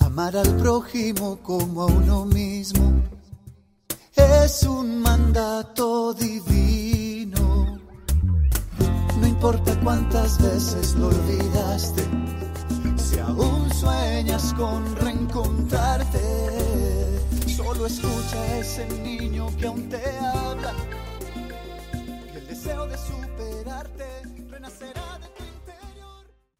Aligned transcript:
Amar 0.00 0.36
al 0.36 0.56
prójimo 0.56 1.38
como 1.42 1.82
a 1.82 1.86
uno 1.86 2.24
mismo 2.24 3.02
es 4.16 4.62
un 4.62 5.00
mandato 5.00 6.14
divino. 6.14 7.78
No 9.20 9.26
importa 9.26 9.78
cuántas 9.80 10.40
veces 10.42 10.94
lo 10.94 11.08
olvidaste, 11.08 12.02
si 12.96 13.18
aún 13.18 13.72
sueñas 13.74 14.54
con 14.54 14.96
reencontrarte, 14.96 16.20
solo 17.54 17.86
escucha 17.86 18.40
a 18.40 18.58
ese 18.58 18.88
niño 19.02 19.48
que 19.58 19.66
aún 19.66 19.88
te 19.88 20.02
habla 20.18 20.72
y 22.32 22.36
el 22.36 22.46
deseo 22.46 22.86
de 22.86 22.96
superarte 22.96 24.15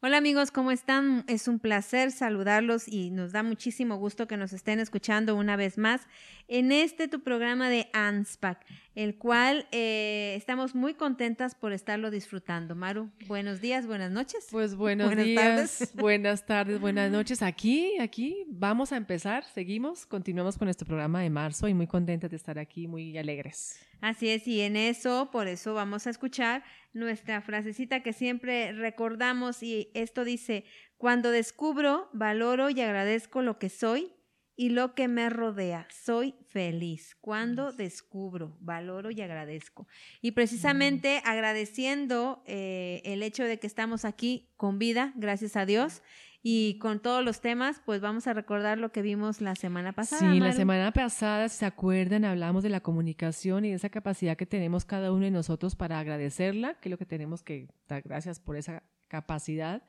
Hola 0.07 0.19
amigos, 0.19 0.53
¿cómo 0.53 0.71
están? 0.71 1.25
Es 1.27 1.49
un 1.49 1.59
placer 1.59 2.13
saludarlos 2.13 2.87
y 2.87 3.11
nos 3.11 3.33
da 3.33 3.43
muchísimo 3.43 3.97
gusto 3.97 4.29
que 4.29 4.37
nos 4.37 4.53
estén 4.53 4.79
escuchando 4.79 5.35
una 5.35 5.57
vez 5.57 5.79
más 5.79 6.03
en 6.47 6.71
este 6.71 7.09
tu 7.09 7.25
programa 7.25 7.69
de 7.69 7.89
ANSPAC, 7.93 8.65
el 8.95 9.17
cual 9.17 9.67
eh, 9.73 10.35
estamos 10.37 10.77
muy 10.77 10.95
contentas 10.95 11.57
por 11.57 11.73
estarlo 11.73 12.13
disfrutando. 12.13 12.77
Maru, 12.77 13.11
buenos 13.27 13.61
días, 13.61 13.89
buenas 13.89 14.13
noches. 14.13 14.47
Pues 14.53 14.77
buenos 14.77 15.09
Buenas 15.09 15.25
días, 15.25 15.45
tardes. 15.45 15.95
buenas 15.97 16.47
tardes, 16.47 16.81
buenas 16.81 17.11
noches. 17.11 17.43
Aquí, 17.43 17.99
aquí 17.99 18.45
vamos 18.47 18.93
a 18.93 18.97
empezar, 18.99 19.43
seguimos, 19.43 20.07
continuamos 20.07 20.57
con 20.57 20.69
este 20.69 20.85
programa 20.85 21.21
de 21.23 21.31
marzo 21.31 21.67
y 21.67 21.75
muy 21.75 21.89
contentas 21.89 22.31
de 22.31 22.37
estar 22.37 22.61
aquí, 22.61 22.87
muy 22.87 23.19
alegres. 23.19 23.81
Así 24.01 24.29
es, 24.29 24.47
y 24.47 24.61
en 24.61 24.77
eso, 24.77 25.31
por 25.33 25.49
eso 25.49 25.75
vamos 25.75 26.07
a 26.07 26.11
escuchar 26.11 26.63
nuestra 26.93 27.41
frasecita 27.43 28.03
que 28.03 28.13
siempre 28.13 28.73
recordamos 28.73 29.63
y 29.63 29.91
esto 29.95 30.25
dice, 30.25 30.65
cuando 30.97 31.31
descubro, 31.31 32.09
valoro 32.13 32.71
y 32.71 32.81
agradezco 32.81 33.43
lo 33.43 33.59
que 33.59 33.69
soy 33.69 34.13
y 34.57 34.71
lo 34.71 34.95
que 34.95 35.07
me 35.07 35.29
rodea, 35.29 35.87
soy 35.91 36.35
feliz. 36.49 37.15
Cuando 37.21 37.73
descubro, 37.73 38.57
valoro 38.61 39.11
y 39.11 39.21
agradezco. 39.21 39.87
Y 40.23 40.31
precisamente 40.31 41.21
agradeciendo 41.25 42.43
eh, 42.47 43.03
el 43.05 43.23
hecho 43.23 43.45
de 43.45 43.59
que 43.59 43.67
estamos 43.67 44.07
aquí 44.07 44.49
con 44.57 44.79
vida, 44.79 45.13
gracias 45.17 45.57
a 45.57 45.67
Dios. 45.67 46.03
Y 46.49 46.79
con 46.79 47.01
todos 47.01 47.25
los 47.25 47.41
temas, 47.41 47.83
pues 47.85 48.01
vamos 48.01 48.29
a 48.29 48.33
recordar 48.33 48.79
lo 48.79 48.93
que 48.93 49.03
vimos 49.03 49.41
la 49.41 49.57
semana 49.57 49.93
pasada. 49.93 50.33
sí, 50.33 50.39
la 50.39 50.53
semana 50.53 50.93
pasada, 50.93 51.49
si 51.49 51.59
se 51.59 51.67
acuerdan, 51.67 52.25
hablamos 52.25 52.63
de 52.63 52.69
la 52.69 52.79
comunicación 52.79 53.65
y 53.65 53.71
de 53.71 53.75
esa 53.75 53.89
capacidad 53.89 54.37
que 54.37 54.47
tenemos 54.47 54.85
cada 54.85 55.11
uno 55.11 55.25
de 55.25 55.33
nosotros 55.33 55.75
para 55.75 55.99
agradecerla, 55.99 56.75
que 56.75 56.89
es 56.89 56.91
lo 56.93 56.99
que 56.99 57.05
tenemos 57.05 57.43
que 57.43 57.67
dar 57.89 58.03
gracias 58.03 58.39
por 58.39 58.57
esa 58.57 58.85
capacidad. 59.09 59.83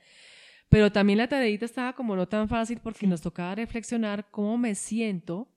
Pero 0.68 0.92
también 0.92 1.20
la 1.20 1.28
tareita 1.28 1.64
estaba 1.64 1.94
como 1.94 2.16
no 2.16 2.28
tan 2.28 2.50
fácil 2.50 2.80
porque 2.82 3.06
nos 3.06 3.22
tocaba 3.22 3.54
reflexionar 3.54 4.32
cómo 4.32 4.58
me 4.58 4.74
siento 4.74 5.48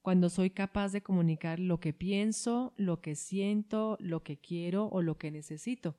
cuando 0.00 0.30
soy 0.30 0.48
capaz 0.48 0.90
de 0.90 1.02
comunicar 1.02 1.60
lo 1.60 1.80
que 1.80 1.92
pienso, 1.92 2.72
lo 2.78 3.02
que 3.02 3.14
siento, 3.14 3.98
lo 4.00 4.22
que 4.22 4.38
quiero 4.38 4.86
o 4.86 5.02
lo 5.02 5.18
que 5.18 5.30
necesito. 5.30 5.98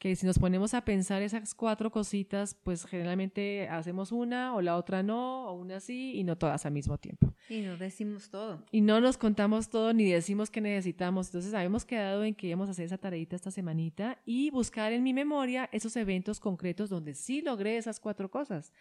Que 0.00 0.16
si 0.16 0.24
nos 0.24 0.38
ponemos 0.38 0.72
a 0.72 0.82
pensar 0.82 1.20
esas 1.20 1.54
cuatro 1.54 1.92
cositas, 1.92 2.54
pues 2.54 2.86
generalmente 2.86 3.68
hacemos 3.68 4.12
una 4.12 4.54
o 4.54 4.62
la 4.62 4.76
otra 4.76 5.02
no, 5.02 5.46
o 5.46 5.52
una 5.52 5.78
sí 5.78 6.14
y 6.14 6.24
no 6.24 6.38
todas 6.38 6.64
al 6.64 6.72
mismo 6.72 6.96
tiempo. 6.96 7.34
Y 7.50 7.60
nos 7.60 7.78
decimos 7.78 8.30
todo. 8.30 8.64
Y 8.72 8.80
no 8.80 9.02
nos 9.02 9.18
contamos 9.18 9.68
todo 9.68 9.92
ni 9.92 10.10
decimos 10.10 10.48
que 10.48 10.62
necesitamos. 10.62 11.26
Entonces 11.26 11.52
habíamos 11.52 11.84
quedado 11.84 12.24
en 12.24 12.34
que 12.34 12.46
íbamos 12.46 12.68
a 12.68 12.72
hacer 12.72 12.86
esa 12.86 12.96
tareita 12.96 13.36
esta 13.36 13.50
semanita 13.50 14.16
y 14.24 14.48
buscar 14.48 14.94
en 14.94 15.02
mi 15.02 15.12
memoria 15.12 15.68
esos 15.70 15.94
eventos 15.96 16.40
concretos 16.40 16.88
donde 16.88 17.14
sí 17.14 17.42
logré 17.42 17.76
esas 17.76 18.00
cuatro 18.00 18.30
cosas, 18.30 18.72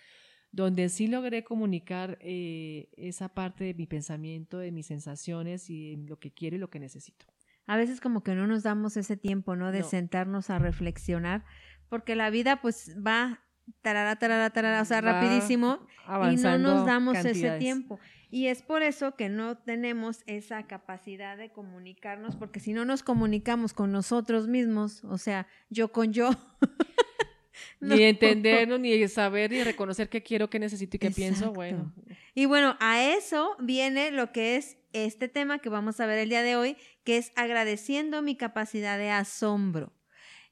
donde 0.53 0.87
sí 0.87 1.07
logré 1.07 1.43
comunicar 1.43 2.17
eh, 2.21 2.87
esa 2.95 3.27
parte 3.27 3.65
de 3.65 3.73
mi 3.73 3.87
pensamiento, 3.87 4.57
de 4.57 4.71
mis 4.71 4.85
sensaciones 4.85 5.69
y 5.69 5.97
de 5.97 6.07
lo 6.07 6.17
que 6.17 6.31
quiero 6.31 6.55
y 6.55 6.59
lo 6.59 6.69
que 6.69 6.79
necesito. 6.79 7.25
A 7.69 7.77
veces 7.77 8.01
como 8.01 8.23
que 8.23 8.33
no 8.33 8.47
nos 8.47 8.63
damos 8.63 8.97
ese 8.97 9.15
tiempo, 9.15 9.55
¿no? 9.55 9.71
De 9.71 9.81
No. 9.81 9.85
sentarnos 9.85 10.49
a 10.49 10.57
reflexionar, 10.57 11.45
porque 11.87 12.15
la 12.15 12.31
vida 12.31 12.61
pues 12.61 12.95
va 12.97 13.43
tarara, 13.81 14.15
tarara, 14.15 14.49
tarara, 14.49 14.81
o 14.81 14.85
sea, 14.85 15.01
Va 15.01 15.13
rapidísimo 15.13 15.85
y 16.31 16.35
no 16.37 16.57
nos 16.57 16.87
damos 16.87 17.15
ese 17.17 17.59
tiempo. 17.59 17.99
Y 18.31 18.47
es 18.47 18.63
por 18.63 18.81
eso 18.81 19.15
que 19.15 19.29
no 19.29 19.57
tenemos 19.57 20.23
esa 20.25 20.65
capacidad 20.65 21.37
de 21.37 21.51
comunicarnos, 21.51 22.35
porque 22.35 22.59
si 22.59 22.73
no 22.73 22.85
nos 22.85 23.03
comunicamos 23.03 23.73
con 23.73 23.91
nosotros 23.91 24.47
mismos, 24.47 25.03
o 25.03 25.19
sea, 25.19 25.45
yo 25.69 25.91
con 25.91 26.11
yo. 26.11 26.31
no. 27.79 27.95
Ni 27.95 28.03
entendernos, 28.03 28.79
ni 28.79 29.07
saber, 29.07 29.51
ni 29.51 29.63
reconocer 29.63 30.09
qué 30.09 30.23
quiero, 30.23 30.49
qué 30.49 30.57
necesito 30.57 30.97
y 30.97 30.99
qué 30.99 31.11
pienso. 31.11 31.53
Bueno, 31.53 31.93
Y 32.39 32.45
bueno, 32.45 32.77
a 32.79 33.03
eso 33.03 33.57
viene 33.59 34.11
lo 34.11 34.31
que 34.31 34.55
es 34.55 34.77
este 34.93 35.27
tema 35.27 35.59
que 35.59 35.67
vamos 35.67 35.99
a 35.99 36.05
ver 36.05 36.19
el 36.19 36.29
día 36.29 36.41
de 36.41 36.55
hoy, 36.55 36.77
que 37.03 37.17
es 37.17 37.33
agradeciendo 37.35 38.21
mi 38.21 38.37
capacidad 38.37 38.97
de 38.97 39.09
asombro. 39.09 39.91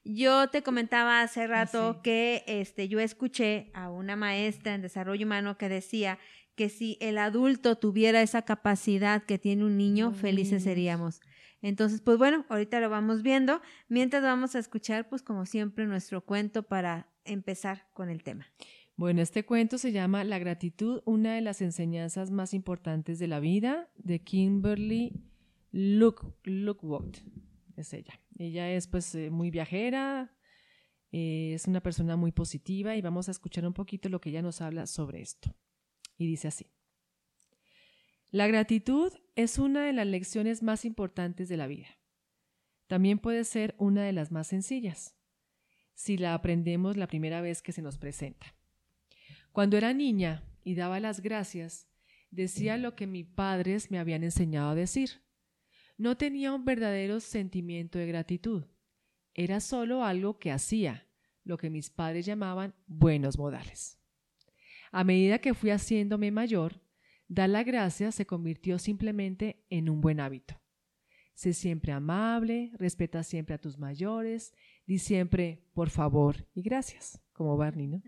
Yo 0.04 0.50
te 0.50 0.62
comentaba 0.62 1.22
hace 1.22 1.46
rato 1.46 1.94
sí. 1.94 2.00
que 2.04 2.44
este, 2.46 2.88
yo 2.88 3.00
escuché 3.00 3.70
a 3.72 3.88
una 3.88 4.16
maestra 4.16 4.74
en 4.74 4.82
desarrollo 4.82 5.24
humano 5.24 5.56
que 5.56 5.70
decía 5.70 6.18
que 6.56 6.68
si 6.68 6.98
el 7.00 7.16
adulto 7.16 7.78
tuviera 7.78 8.20
esa 8.20 8.42
capacidad 8.42 9.22
que 9.22 9.38
tiene 9.38 9.64
un 9.64 9.78
niño, 9.78 10.12
felices 10.12 10.64
seríamos. 10.64 11.22
Entonces, 11.62 12.02
pues 12.02 12.18
bueno, 12.18 12.44
ahorita 12.50 12.80
lo 12.80 12.90
vamos 12.90 13.22
viendo, 13.22 13.62
mientras 13.88 14.22
vamos 14.22 14.54
a 14.54 14.58
escuchar, 14.58 15.08
pues 15.08 15.22
como 15.22 15.46
siempre, 15.46 15.86
nuestro 15.86 16.20
cuento 16.22 16.64
para 16.64 17.08
empezar 17.24 17.86
con 17.94 18.10
el 18.10 18.22
tema. 18.22 18.46
Bueno, 18.98 19.22
este 19.22 19.44
cuento 19.44 19.78
se 19.78 19.92
llama 19.92 20.24
La 20.24 20.40
gratitud, 20.40 21.02
una 21.04 21.36
de 21.36 21.40
las 21.40 21.62
enseñanzas 21.62 22.32
más 22.32 22.52
importantes 22.52 23.20
de 23.20 23.28
la 23.28 23.38
vida, 23.38 23.88
de 23.94 24.24
Kimberly 24.24 25.22
Look, 25.70 26.34
Lookwood. 26.42 27.14
Es 27.76 27.92
ella. 27.92 28.20
Ella 28.38 28.72
es 28.72 28.88
pues 28.88 29.14
eh, 29.14 29.30
muy 29.30 29.52
viajera, 29.52 30.36
eh, 31.12 31.52
es 31.54 31.68
una 31.68 31.80
persona 31.80 32.16
muy 32.16 32.32
positiva 32.32 32.96
y 32.96 33.00
vamos 33.00 33.28
a 33.28 33.30
escuchar 33.30 33.64
un 33.64 33.72
poquito 33.72 34.08
lo 34.08 34.20
que 34.20 34.30
ella 34.30 34.42
nos 34.42 34.60
habla 34.60 34.84
sobre 34.88 35.20
esto. 35.20 35.54
Y 36.16 36.26
dice 36.26 36.48
así. 36.48 36.66
La 38.30 38.48
gratitud 38.48 39.12
es 39.36 39.60
una 39.60 39.86
de 39.86 39.92
las 39.92 40.08
lecciones 40.08 40.64
más 40.64 40.84
importantes 40.84 41.48
de 41.48 41.56
la 41.56 41.68
vida. 41.68 41.86
También 42.88 43.20
puede 43.20 43.44
ser 43.44 43.76
una 43.78 44.02
de 44.02 44.12
las 44.12 44.32
más 44.32 44.48
sencillas, 44.48 45.14
si 45.94 46.16
la 46.18 46.34
aprendemos 46.34 46.96
la 46.96 47.06
primera 47.06 47.40
vez 47.40 47.62
que 47.62 47.70
se 47.70 47.80
nos 47.80 47.96
presenta. 47.96 48.57
Cuando 49.58 49.76
era 49.76 49.92
niña 49.92 50.44
y 50.62 50.76
daba 50.76 51.00
las 51.00 51.20
gracias, 51.20 51.88
decía 52.30 52.76
lo 52.76 52.94
que 52.94 53.08
mis 53.08 53.26
padres 53.26 53.90
me 53.90 53.98
habían 53.98 54.22
enseñado 54.22 54.70
a 54.70 54.74
decir. 54.76 55.10
No 55.96 56.16
tenía 56.16 56.52
un 56.52 56.64
verdadero 56.64 57.18
sentimiento 57.18 57.98
de 57.98 58.06
gratitud. 58.06 58.66
Era 59.34 59.58
solo 59.58 60.04
algo 60.04 60.38
que 60.38 60.52
hacía, 60.52 61.08
lo 61.42 61.58
que 61.58 61.70
mis 61.70 61.90
padres 61.90 62.24
llamaban 62.24 62.72
buenos 62.86 63.36
modales. 63.36 63.98
A 64.92 65.02
medida 65.02 65.40
que 65.40 65.54
fui 65.54 65.70
haciéndome 65.70 66.30
mayor, 66.30 66.80
dar 67.26 67.50
las 67.50 67.66
gracias 67.66 68.14
se 68.14 68.26
convirtió 68.26 68.78
simplemente 68.78 69.66
en 69.70 69.90
un 69.90 70.00
buen 70.00 70.20
hábito. 70.20 70.54
Sé 71.34 71.52
siempre 71.52 71.90
amable, 71.90 72.70
respeta 72.74 73.24
siempre 73.24 73.56
a 73.56 73.60
tus 73.60 73.76
mayores, 73.76 74.54
di 74.86 74.98
siempre 74.98 75.64
por 75.74 75.90
favor 75.90 76.46
y 76.54 76.62
gracias, 76.62 77.20
como 77.32 77.56
Barney, 77.56 77.88
¿no? 77.88 78.00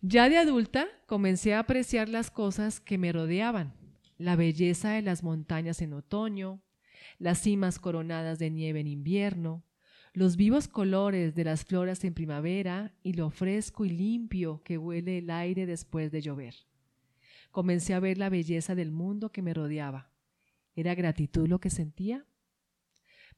Ya 0.00 0.28
de 0.28 0.38
adulta 0.38 0.86
comencé 1.06 1.54
a 1.54 1.60
apreciar 1.60 2.08
las 2.08 2.30
cosas 2.30 2.80
que 2.80 2.98
me 2.98 3.12
rodeaban, 3.12 3.74
la 4.18 4.36
belleza 4.36 4.92
de 4.92 5.02
las 5.02 5.22
montañas 5.22 5.82
en 5.82 5.92
otoño, 5.92 6.62
las 7.18 7.40
cimas 7.40 7.78
coronadas 7.78 8.38
de 8.38 8.50
nieve 8.50 8.80
en 8.80 8.86
invierno, 8.86 9.64
los 10.12 10.36
vivos 10.36 10.68
colores 10.68 11.34
de 11.34 11.44
las 11.44 11.64
flores 11.64 12.04
en 12.04 12.14
primavera 12.14 12.94
y 13.02 13.14
lo 13.14 13.30
fresco 13.30 13.84
y 13.84 13.90
limpio 13.90 14.62
que 14.62 14.78
huele 14.78 15.18
el 15.18 15.30
aire 15.30 15.66
después 15.66 16.10
de 16.12 16.22
llover. 16.22 16.54
Comencé 17.50 17.94
a 17.94 18.00
ver 18.00 18.18
la 18.18 18.30
belleza 18.30 18.74
del 18.74 18.90
mundo 18.90 19.32
que 19.32 19.42
me 19.42 19.54
rodeaba. 19.54 20.10
¿Era 20.74 20.94
gratitud 20.94 21.48
lo 21.48 21.60
que 21.60 21.70
sentía? 21.70 22.26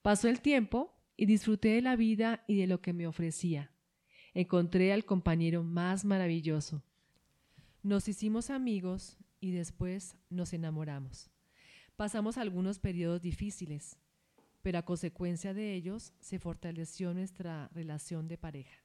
Pasó 0.02 0.28
el 0.28 0.40
tiempo 0.40 0.94
y 1.16 1.26
disfruté 1.26 1.70
de 1.70 1.82
la 1.82 1.96
vida 1.96 2.44
y 2.46 2.56
de 2.56 2.66
lo 2.66 2.80
que 2.80 2.92
me 2.92 3.06
ofrecía 3.06 3.75
encontré 4.36 4.92
al 4.92 5.06
compañero 5.06 5.64
más 5.64 6.04
maravilloso. 6.04 6.82
Nos 7.82 8.06
hicimos 8.06 8.50
amigos 8.50 9.16
y 9.40 9.52
después 9.52 10.14
nos 10.28 10.52
enamoramos. 10.52 11.30
Pasamos 11.96 12.36
algunos 12.36 12.78
periodos 12.78 13.22
difíciles, 13.22 13.96
pero 14.60 14.78
a 14.78 14.84
consecuencia 14.84 15.54
de 15.54 15.72
ellos 15.72 16.12
se 16.20 16.38
fortaleció 16.38 17.14
nuestra 17.14 17.70
relación 17.72 18.28
de 18.28 18.36
pareja. 18.36 18.76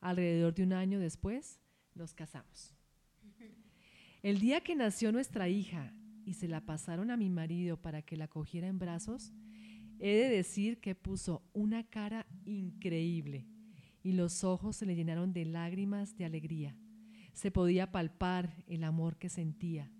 Alrededor 0.00 0.54
de 0.54 0.62
un 0.62 0.72
año 0.72 0.98
después 0.98 1.60
nos 1.94 2.14
casamos. 2.14 2.74
El 4.22 4.40
día 4.40 4.62
que 4.62 4.76
nació 4.76 5.12
nuestra 5.12 5.50
hija 5.50 5.92
y 6.24 6.32
se 6.32 6.48
la 6.48 6.64
pasaron 6.64 7.10
a 7.10 7.18
mi 7.18 7.28
marido 7.28 7.76
para 7.76 8.00
que 8.00 8.16
la 8.16 8.28
cogiera 8.28 8.66
en 8.66 8.78
brazos, 8.78 9.30
he 9.98 10.14
de 10.14 10.30
decir 10.30 10.80
que 10.80 10.94
puso 10.94 11.42
una 11.52 11.84
cara 11.84 12.26
increíble 12.46 13.46
y 14.02 14.12
los 14.12 14.44
ojos 14.44 14.76
se 14.76 14.86
le 14.86 14.94
llenaron 14.94 15.32
de 15.32 15.44
lágrimas 15.44 16.16
de 16.16 16.24
alegría. 16.24 16.76
Se 17.32 17.50
podía 17.50 17.92
palpar 17.92 18.64
el 18.66 18.84
amor 18.84 19.18
que 19.18 19.28
sentía. 19.28 19.90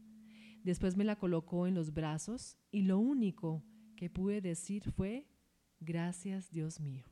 Después 0.62 0.96
me 0.96 1.04
la 1.04 1.16
colocó 1.16 1.66
en 1.66 1.74
los 1.74 1.92
brazos 1.92 2.56
y 2.70 2.82
lo 2.82 2.98
único 2.98 3.64
que 3.96 4.10
pude 4.10 4.40
decir 4.40 4.90
fue, 4.90 5.26
gracias 5.80 6.50
Dios 6.50 6.80
mío. 6.80 7.04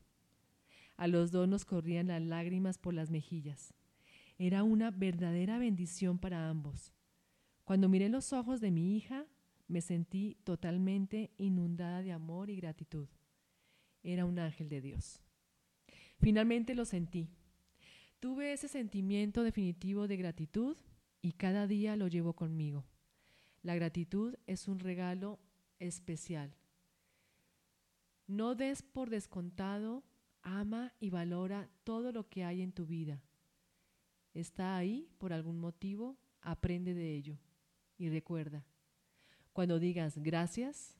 A 0.97 1.07
los 1.07 1.31
dos 1.31 1.47
nos 1.47 1.65
corrían 1.65 2.07
las 2.07 2.21
lágrimas 2.21 2.77
por 2.77 2.93
las 2.93 3.09
mejillas. 3.09 3.73
Era 4.37 4.63
una 4.63 4.91
verdadera 4.91 5.57
bendición 5.57 6.19
para 6.19 6.49
ambos. 6.49 6.93
Cuando 7.63 7.89
miré 7.89 8.09
los 8.09 8.33
ojos 8.33 8.61
de 8.61 8.71
mi 8.71 8.95
hija, 8.95 9.25
me 9.67 9.81
sentí 9.81 10.37
totalmente 10.43 11.31
inundada 11.37 12.01
de 12.01 12.11
amor 12.11 12.49
y 12.49 12.55
gratitud. 12.55 13.07
Era 14.01 14.25
un 14.25 14.39
ángel 14.39 14.69
de 14.69 14.81
Dios. 14.81 15.21
Finalmente 16.19 16.75
lo 16.75 16.85
sentí. 16.85 17.29
Tuve 18.19 18.51
ese 18.51 18.67
sentimiento 18.67 19.43
definitivo 19.43 20.07
de 20.07 20.17
gratitud 20.17 20.75
y 21.21 21.33
cada 21.33 21.67
día 21.67 21.95
lo 21.95 22.07
llevo 22.07 22.33
conmigo. 22.33 22.85
La 23.63 23.75
gratitud 23.75 24.35
es 24.45 24.67
un 24.67 24.79
regalo 24.79 25.39
especial. 25.79 26.53
No 28.27 28.55
des 28.55 28.83
por 28.83 29.09
descontado, 29.09 30.03
ama 30.41 30.93
y 30.99 31.09
valora 31.09 31.69
todo 31.83 32.11
lo 32.11 32.27
que 32.29 32.43
hay 32.43 32.61
en 32.61 32.73
tu 32.73 32.85
vida. 32.85 33.21
Está 34.33 34.75
ahí 34.75 35.09
por 35.17 35.33
algún 35.33 35.57
motivo, 35.57 36.17
aprende 36.41 36.93
de 36.93 37.15
ello. 37.15 37.37
Y 37.97 38.09
recuerda, 38.09 38.65
cuando 39.53 39.79
digas 39.79 40.17
gracias, 40.17 40.95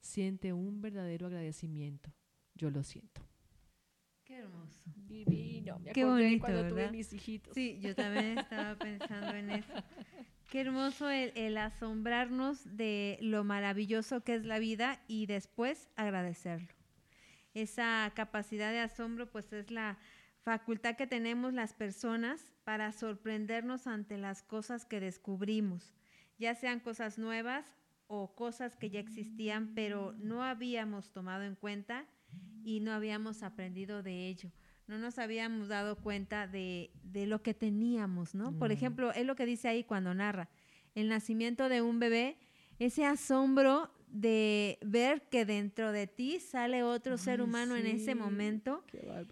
siente 0.00 0.52
un 0.52 0.80
verdadero 0.80 1.26
agradecimiento. 1.26 2.12
Yo 2.54 2.70
lo 2.70 2.82
siento. 2.82 3.22
Qué 4.32 4.38
hermoso. 4.38 4.80
Divino. 5.10 5.78
Me 5.78 5.92
Qué 5.92 6.00
acordé 6.04 6.22
bonito, 6.22 6.40
cuando 6.40 6.62
tuve 6.62 6.74
¿verdad? 6.76 6.92
mis 6.92 7.12
hijitos. 7.12 7.52
Sí, 7.52 7.78
yo 7.82 7.94
también 7.94 8.38
estaba 8.38 8.76
pensando 8.76 9.34
en 9.34 9.50
eso. 9.50 9.74
Qué 10.48 10.62
hermoso 10.62 11.10
el, 11.10 11.32
el 11.36 11.58
asombrarnos 11.58 12.64
de 12.78 13.18
lo 13.20 13.44
maravilloso 13.44 14.24
que 14.24 14.36
es 14.36 14.46
la 14.46 14.58
vida 14.58 15.02
y 15.06 15.26
después 15.26 15.90
agradecerlo. 15.96 16.72
Esa 17.52 18.10
capacidad 18.14 18.72
de 18.72 18.80
asombro 18.80 19.30
pues 19.30 19.52
es 19.52 19.70
la 19.70 19.98
facultad 20.40 20.96
que 20.96 21.06
tenemos 21.06 21.52
las 21.52 21.74
personas 21.74 22.54
para 22.64 22.90
sorprendernos 22.92 23.86
ante 23.86 24.16
las 24.16 24.42
cosas 24.42 24.86
que 24.86 24.98
descubrimos, 24.98 25.92
ya 26.38 26.54
sean 26.54 26.80
cosas 26.80 27.18
nuevas 27.18 27.66
o 28.06 28.34
cosas 28.34 28.76
que 28.76 28.88
ya 28.88 29.00
existían 29.00 29.74
pero 29.74 30.14
no 30.16 30.42
habíamos 30.42 31.12
tomado 31.12 31.42
en 31.42 31.54
cuenta 31.54 32.06
y 32.64 32.80
no 32.80 32.92
habíamos 32.92 33.42
aprendido 33.42 34.02
de 34.02 34.28
ello 34.28 34.50
no 34.88 34.98
nos 34.98 35.18
habíamos 35.18 35.68
dado 35.68 35.96
cuenta 35.96 36.46
de, 36.46 36.90
de 37.02 37.26
lo 37.26 37.40
que 37.42 37.54
teníamos, 37.54 38.34
¿no? 38.34 38.52
Por 38.58 38.68
Mm. 38.70 38.72
ejemplo, 38.72 39.12
es 39.12 39.24
lo 39.24 39.36
que 39.36 39.46
dice 39.46 39.68
ahí 39.68 39.84
cuando 39.84 40.12
narra 40.12 40.48
el 40.94 41.08
nacimiento 41.08 41.68
de 41.68 41.80
un 41.80 41.98
bebé, 41.98 42.36
ese 42.78 43.06
asombro 43.06 43.90
de 44.08 44.78
ver 44.84 45.22
que 45.30 45.46
dentro 45.46 45.92
de 45.92 46.06
ti 46.08 46.40
sale 46.40 46.82
otro 46.82 47.16
ser 47.16 47.40
humano 47.40 47.76
en 47.76 47.86
ese 47.86 48.14
momento 48.14 48.84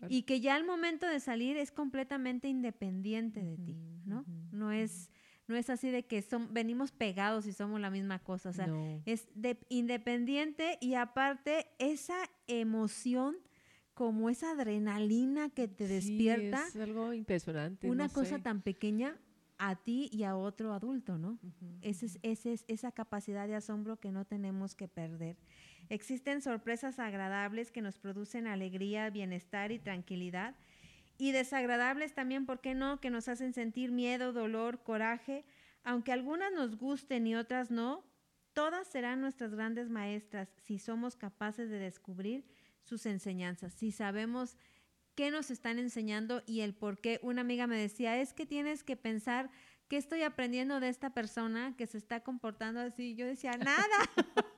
y 0.08 0.22
que 0.22 0.40
ya 0.40 0.54
al 0.54 0.64
momento 0.64 1.06
de 1.06 1.20
salir 1.20 1.58
es 1.58 1.70
completamente 1.72 2.48
independiente 2.48 3.42
de 3.42 3.58
ti, 3.58 3.76
¿no? 4.06 4.24
No 4.52 4.72
es, 4.72 5.10
no 5.50 5.56
es 5.56 5.68
así 5.68 5.90
de 5.90 6.04
que 6.06 6.22
son, 6.22 6.54
venimos 6.54 6.92
pegados 6.92 7.44
y 7.46 7.52
somos 7.52 7.80
la 7.80 7.90
misma 7.90 8.18
cosa, 8.20 8.48
o 8.48 8.52
sea, 8.52 8.66
No. 8.68 9.02
es 9.04 9.28
de- 9.34 9.58
independiente 9.68 10.78
y 10.80 10.94
aparte 10.94 11.66
esa 11.78 12.16
emoción 12.46 13.36
como 13.94 14.30
esa 14.30 14.52
adrenalina 14.52 15.50
que 15.50 15.68
te 15.68 15.86
Sí, 15.86 15.92
despierta 15.94 16.66
es 16.66 16.76
algo 16.76 17.12
impresionante. 17.12 17.88
una 17.90 18.06
no 18.06 18.12
cosa 18.12 18.36
sé. 18.36 18.42
tan 18.42 18.62
pequeña 18.62 19.18
a 19.58 19.76
ti 19.76 20.08
y 20.10 20.22
a 20.22 20.36
otro 20.36 20.72
adulto, 20.72 21.18
¿no? 21.18 21.38
Ese 21.82 22.06
es, 22.06 22.18
ese 22.22 22.52
es 22.54 22.64
esa 22.66 22.92
capacidad 22.92 23.46
de 23.46 23.56
asombro 23.56 23.98
que 24.00 24.10
no 24.10 24.24
tenemos 24.24 24.74
que 24.74 24.88
perder. 24.88 25.36
Existen 25.90 26.40
sorpresas 26.40 26.98
agradables 26.98 27.70
que 27.70 27.82
nos 27.82 27.98
producen 27.98 28.46
alegría, 28.46 29.10
bienestar 29.10 29.70
y 29.70 29.78
tranquilidad. 29.78 30.54
Y 31.20 31.32
desagradables 31.32 32.14
también, 32.14 32.46
¿por 32.46 32.62
qué 32.62 32.74
no? 32.74 32.98
Que 32.98 33.10
nos 33.10 33.28
hacen 33.28 33.52
sentir 33.52 33.92
miedo, 33.92 34.32
dolor, 34.32 34.82
coraje. 34.82 35.44
Aunque 35.84 36.12
algunas 36.12 36.50
nos 36.50 36.78
gusten 36.78 37.26
y 37.26 37.34
otras 37.36 37.70
no, 37.70 38.06
todas 38.54 38.88
serán 38.88 39.20
nuestras 39.20 39.54
grandes 39.54 39.90
maestras 39.90 40.48
si 40.64 40.78
somos 40.78 41.16
capaces 41.16 41.68
de 41.68 41.78
descubrir 41.78 42.46
sus 42.84 43.04
enseñanzas, 43.04 43.74
si 43.74 43.92
sabemos 43.92 44.56
qué 45.14 45.30
nos 45.30 45.50
están 45.50 45.78
enseñando 45.78 46.42
y 46.46 46.62
el 46.62 46.72
por 46.72 47.02
qué. 47.02 47.20
Una 47.22 47.42
amiga 47.42 47.66
me 47.66 47.76
decía, 47.76 48.18
es 48.18 48.32
que 48.32 48.46
tienes 48.46 48.82
que 48.82 48.96
pensar 48.96 49.50
qué 49.88 49.98
estoy 49.98 50.22
aprendiendo 50.22 50.80
de 50.80 50.88
esta 50.88 51.10
persona 51.10 51.74
que 51.76 51.86
se 51.86 51.98
está 51.98 52.20
comportando 52.20 52.80
así. 52.80 53.14
Yo 53.14 53.26
decía, 53.26 53.58
nada, 53.58 53.84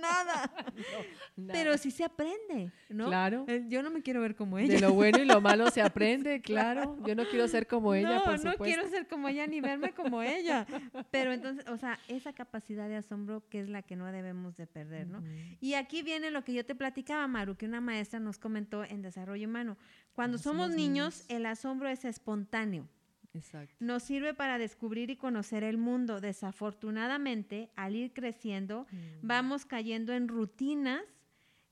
nada. 0.00 0.52
Nada. 1.36 1.52
Pero 1.52 1.76
sí 1.76 1.90
se 1.90 2.02
aprende, 2.02 2.72
¿no? 2.88 3.08
Claro. 3.08 3.44
Eh, 3.46 3.66
Yo 3.68 3.82
no 3.82 3.90
me 3.90 4.02
quiero 4.02 4.22
ver 4.22 4.34
como 4.34 4.58
ella. 4.58 4.74
De 4.74 4.80
lo 4.80 4.94
bueno 4.94 5.18
y 5.18 5.26
lo 5.26 5.40
malo 5.40 5.70
se 5.70 5.82
aprende, 5.82 6.40
claro. 6.40 6.96
Yo 7.06 7.14
no 7.14 7.24
quiero 7.26 7.46
ser 7.46 7.66
como 7.66 7.94
ella, 7.94 8.16
no, 8.16 8.24
por 8.24 8.42
no 8.42 8.54
quiero 8.54 8.88
ser 8.88 9.06
como 9.06 9.28
ella 9.28 9.46
ni 9.46 9.60
verme 9.60 9.92
como 9.92 10.22
ella. 10.22 10.66
Pero 11.10 11.32
entonces, 11.32 11.66
o 11.68 11.76
sea, 11.76 11.98
esa 12.08 12.32
capacidad 12.32 12.88
de 12.88 12.96
asombro 12.96 13.46
que 13.50 13.60
es 13.60 13.68
la 13.68 13.82
que 13.82 13.96
no 13.96 14.06
debemos 14.10 14.56
de 14.56 14.66
perder, 14.66 15.08
¿no? 15.08 15.22
Y 15.60 15.74
aquí 15.74 16.02
viene 16.02 16.30
lo 16.30 16.42
que 16.42 16.54
yo 16.54 16.64
te 16.64 16.74
platicaba, 16.74 17.26
Maru, 17.26 17.56
que 17.56 17.66
una 17.66 17.80
maestra 17.80 18.18
nos 18.18 18.38
comentó 18.38 18.84
en 18.84 19.02
desarrollo 19.02 19.46
humano. 19.46 19.76
Cuando 20.14 20.38
somos, 20.38 20.68
somos 20.68 20.76
niños, 20.76 21.18
niños. 21.18 21.24
el 21.28 21.44
asombro 21.46 21.88
es 21.90 22.04
espontáneo. 22.06 22.88
Exacto. 23.36 23.74
Nos 23.80 24.02
sirve 24.02 24.34
para 24.34 24.58
descubrir 24.58 25.10
y 25.10 25.16
conocer 25.16 25.62
el 25.64 25.78
mundo. 25.78 26.20
Desafortunadamente, 26.20 27.70
al 27.76 27.96
ir 27.96 28.12
creciendo, 28.12 28.86
Mm. 28.90 28.96
vamos 29.26 29.64
cayendo 29.64 30.12
en 30.12 30.28
rutinas 30.28 31.02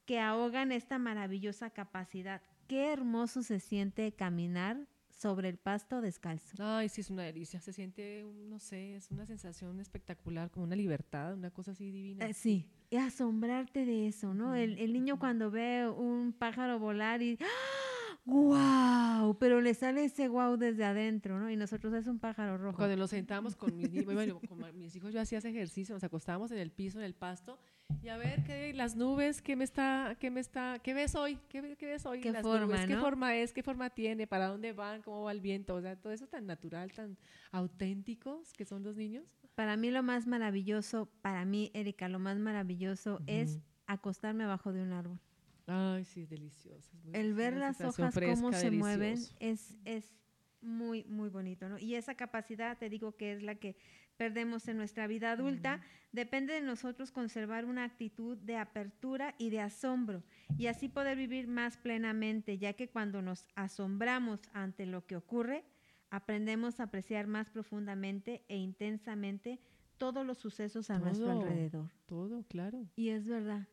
que 0.06 0.20
ahogan 0.20 0.72
esta 0.72 0.98
maravillosa 0.98 1.70
capacidad. 1.70 2.42
Qué 2.68 2.92
hermoso 2.92 3.42
se 3.42 3.60
siente 3.60 4.12
caminar 4.12 4.86
sobre 5.10 5.48
el 5.48 5.56
pasto 5.58 6.00
descalzo. 6.00 6.56
Ay, 6.58 6.88
sí, 6.88 7.00
es 7.00 7.08
una 7.10 7.22
delicia. 7.22 7.60
Se 7.60 7.72
siente, 7.72 8.24
no 8.48 8.58
sé, 8.58 8.96
es 8.96 9.10
una 9.10 9.24
sensación 9.26 9.80
espectacular, 9.80 10.50
como 10.50 10.64
una 10.64 10.76
libertad, 10.76 11.34
una 11.34 11.50
cosa 11.50 11.70
así 11.70 11.90
divina. 11.90 12.26
Eh, 12.26 12.34
sí, 12.34 12.66
y 12.90 12.96
asombrarte 12.96 13.86
de 13.86 14.08
eso, 14.08 14.34
¿no? 14.34 14.54
El, 14.54 14.78
el 14.78 14.92
niño 14.92 15.18
cuando 15.18 15.50
ve 15.50 15.88
un 15.88 16.32
pájaro 16.32 16.78
volar 16.78 17.22
y 17.22 17.38
¡Wow! 18.26 19.36
Pero 19.38 19.60
le 19.60 19.74
sale 19.74 20.04
ese 20.04 20.28
wow 20.28 20.56
desde 20.56 20.84
adentro, 20.84 21.38
¿no? 21.38 21.50
Y 21.50 21.56
nosotros 21.56 21.92
es 21.92 22.06
un 22.06 22.18
pájaro 22.18 22.56
rojo. 22.56 22.78
Cuando 22.78 22.96
nos 22.96 23.10
sentamos 23.10 23.54
con 23.54 23.76
mis, 23.76 24.04
bueno, 24.04 24.40
con 24.48 24.58
mis 24.78 24.96
hijos, 24.96 25.12
yo 25.12 25.20
hacía 25.20 25.38
ese 25.38 25.50
ejercicio, 25.50 25.94
nos 25.94 26.04
acostábamos 26.04 26.50
en 26.50 26.58
el 26.58 26.70
piso, 26.70 26.98
en 26.98 27.04
el 27.04 27.14
pasto, 27.14 27.58
y 28.02 28.08
a 28.08 28.16
ver 28.16 28.42
qué 28.44 28.72
las 28.72 28.96
nubes, 28.96 29.42
qué 29.42 29.56
me 29.56 29.64
está, 29.64 30.16
qué 30.18 30.30
me 30.30 30.40
está, 30.40 30.78
qué 30.82 30.94
ves 30.94 31.14
hoy, 31.14 31.38
qué, 31.50 31.76
qué 31.76 31.86
ves 31.86 32.06
hoy, 32.06 32.20
¿Qué 32.20 32.32
las 32.32 32.42
forma, 32.42 32.66
nubes? 32.66 32.86
qué 32.86 32.94
no? 32.94 33.00
forma 33.00 33.36
es, 33.36 33.52
qué 33.52 33.62
forma 33.62 33.90
tiene, 33.90 34.26
para 34.26 34.48
dónde 34.48 34.72
van, 34.72 35.02
cómo 35.02 35.24
va 35.24 35.32
el 35.32 35.42
viento, 35.42 35.74
o 35.74 35.82
sea, 35.82 35.96
todo 35.96 36.12
eso 36.12 36.26
tan 36.26 36.46
natural, 36.46 36.92
tan 36.92 37.18
auténticos 37.52 38.52
que 38.54 38.64
son 38.64 38.82
los 38.82 38.96
niños. 38.96 39.24
Para 39.54 39.76
mí 39.76 39.90
lo 39.90 40.02
más 40.02 40.26
maravilloso, 40.26 41.10
para 41.20 41.44
mí, 41.44 41.70
Erika, 41.74 42.08
lo 42.08 42.18
más 42.18 42.38
maravilloso 42.38 43.20
es 43.26 43.56
Ujú. 43.56 43.62
acostarme 43.86 44.44
abajo 44.44 44.72
de 44.72 44.82
un 44.82 44.92
árbol. 44.92 45.20
Ay, 45.66 46.04
sí, 46.04 46.22
es 46.22 46.30
delicioso. 46.30 46.96
es 46.96 47.04
muy- 47.04 47.14
El 47.16 47.34
ver 47.34 47.54
las 47.56 47.80
hojas 47.80 48.14
cómo 48.14 48.52
se 48.52 48.70
mueven 48.70 49.18
es, 49.40 49.76
es 49.84 50.14
muy, 50.60 51.04
muy 51.04 51.28
bonito, 51.28 51.68
¿no? 51.68 51.78
Y 51.78 51.94
esa 51.94 52.14
capacidad, 52.14 52.76
te 52.78 52.88
digo 52.88 53.16
que 53.16 53.32
es 53.32 53.42
la 53.42 53.54
que 53.54 53.76
perdemos 54.16 54.68
en 54.68 54.76
nuestra 54.76 55.06
vida 55.06 55.32
adulta, 55.32 55.80
depende 56.12 56.54
de 56.54 56.60
nosotros 56.60 57.10
conservar 57.10 57.64
una 57.64 57.84
actitud 57.84 58.36
de 58.38 58.56
apertura 58.56 59.34
y 59.38 59.50
de 59.50 59.60
asombro 59.60 60.22
y 60.56 60.66
así 60.68 60.88
poder 60.88 61.16
vivir 61.18 61.48
más 61.48 61.76
plenamente, 61.76 62.56
ya 62.58 62.72
que 62.74 62.88
cuando 62.88 63.20
nos 63.22 63.46
asombramos 63.56 64.40
ante 64.52 64.86
lo 64.86 65.04
que 65.06 65.16
ocurre, 65.16 65.64
aprendemos 66.10 66.78
a 66.78 66.84
apreciar 66.84 67.26
más 67.26 67.50
profundamente 67.50 68.44
e 68.48 68.56
intensamente 68.56 69.58
todos 69.98 70.24
los 70.24 70.38
sucesos 70.38 70.90
a 70.90 70.98
nuestro 70.98 71.30
alrededor. 71.32 71.90
Todo, 72.06 72.44
claro. 72.44 72.86
Y 72.96 73.08
es 73.10 73.26
verdad, 73.26 73.66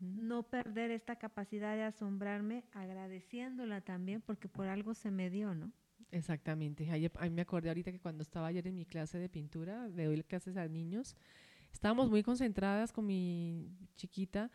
No 0.00 0.42
perder 0.44 0.90
esta 0.90 1.16
capacidad 1.16 1.76
de 1.76 1.82
asombrarme, 1.82 2.64
agradeciéndola 2.72 3.80
también, 3.82 4.22
porque 4.22 4.48
por 4.48 4.68
algo 4.68 4.94
se 4.94 5.10
me 5.10 5.30
dio, 5.30 5.54
¿no? 5.54 5.72
Exactamente. 6.10 6.90
Ayer, 6.90 7.10
a 7.18 7.24
mí 7.24 7.30
me 7.30 7.42
acordé 7.42 7.68
ahorita 7.68 7.92
que 7.92 8.00
cuando 8.00 8.22
estaba 8.22 8.46
ayer 8.46 8.66
en 8.66 8.74
mi 8.74 8.86
clase 8.86 9.18
de 9.18 9.28
pintura, 9.28 9.88
le 9.88 10.06
doy 10.06 10.22
clases 10.22 10.56
a 10.56 10.66
niños, 10.68 11.16
estábamos 11.72 12.10
muy 12.10 12.22
concentradas 12.22 12.92
con 12.92 13.06
mi 13.06 13.70
chiquita 13.96 14.50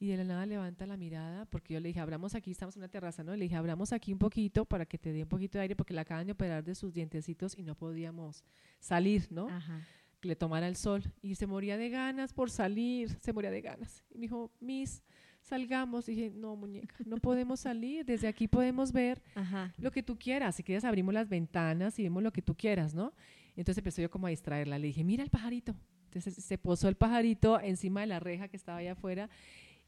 y 0.00 0.08
de 0.08 0.16
la 0.18 0.24
nada 0.24 0.46
levanta 0.46 0.86
la 0.86 0.96
mirada 0.96 1.44
porque 1.46 1.74
yo 1.74 1.80
le 1.80 1.88
dije, 1.88 2.00
abramos 2.00 2.34
aquí, 2.34 2.50
estamos 2.50 2.76
en 2.76 2.82
una 2.82 2.88
terraza, 2.88 3.24
¿no? 3.24 3.34
Le 3.34 3.44
dije, 3.44 3.56
abramos 3.56 3.92
aquí 3.92 4.12
un 4.12 4.18
poquito 4.18 4.64
para 4.64 4.86
que 4.86 4.98
te 4.98 5.12
dé 5.12 5.24
un 5.24 5.28
poquito 5.28 5.58
de 5.58 5.62
aire 5.62 5.76
porque 5.76 5.94
la 5.94 6.02
acaban 6.02 6.26
de 6.26 6.32
operar 6.32 6.62
de 6.62 6.74
sus 6.74 6.92
dientecitos 6.92 7.56
y 7.56 7.62
no 7.62 7.74
podíamos 7.74 8.44
salir, 8.78 9.26
¿no? 9.30 9.48
Ajá. 9.48 9.80
Que 10.20 10.28
le 10.28 10.36
tomara 10.36 10.68
el 10.68 10.76
sol 10.76 11.02
y 11.22 11.34
se 11.34 11.46
moría 11.46 11.76
de 11.76 11.90
ganas 11.90 12.32
por 12.32 12.50
salir, 12.50 13.10
se 13.20 13.32
moría 13.32 13.50
de 13.50 13.60
ganas. 13.60 14.04
Y 14.10 14.18
me 14.18 14.22
dijo, 14.22 14.50
Miss, 14.60 15.02
salgamos. 15.42 16.08
Y 16.08 16.14
dije, 16.14 16.30
no, 16.34 16.56
muñeca, 16.56 16.94
no 17.06 17.18
podemos 17.18 17.60
salir. 17.60 18.04
Desde 18.04 18.28
aquí 18.28 18.48
podemos 18.48 18.92
ver 18.92 19.22
Ajá. 19.34 19.72
lo 19.78 19.90
que 19.90 20.02
tú 20.02 20.18
quieras. 20.18 20.56
Si 20.56 20.62
quieres, 20.62 20.84
abrimos 20.84 21.14
las 21.14 21.28
ventanas 21.28 21.98
y 21.98 22.02
vemos 22.04 22.22
lo 22.22 22.32
que 22.32 22.42
tú 22.42 22.54
quieras, 22.54 22.94
¿no? 22.94 23.12
Entonces 23.56 23.78
empezó 23.78 24.02
yo 24.02 24.10
como 24.10 24.26
a 24.26 24.30
distraerla. 24.30 24.78
Le 24.78 24.88
dije, 24.88 25.04
mira 25.04 25.22
el 25.22 25.30
pajarito. 25.30 25.74
Entonces 26.04 26.42
se 26.42 26.58
posó 26.58 26.88
el 26.88 26.94
pajarito 26.96 27.60
encima 27.60 28.00
de 28.00 28.06
la 28.06 28.20
reja 28.20 28.48
que 28.48 28.56
estaba 28.56 28.78
allá 28.78 28.92
afuera. 28.92 29.28